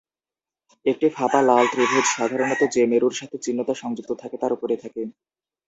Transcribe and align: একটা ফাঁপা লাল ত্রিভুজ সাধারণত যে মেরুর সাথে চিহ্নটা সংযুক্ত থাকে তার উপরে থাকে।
একটা 0.85 1.07
ফাঁপা 1.15 1.39
লাল 1.41 1.65
ত্রিভুজ 1.71 2.05
সাধারণত 2.11 2.61
যে 2.73 2.81
মেরুর 2.91 3.13
সাথে 3.19 3.37
চিহ্নটা 3.43 3.73
সংযুক্ত 3.81 4.11
থাকে 4.21 4.35
তার 4.41 4.51
উপরে 4.53 4.75
থাকে। 4.83 5.01